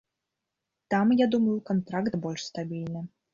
Там, 0.91 1.11
я 1.19 1.27
думаю, 1.35 1.61
кантракт 1.69 2.17
больш 2.25 2.47
стабільны. 2.49 3.07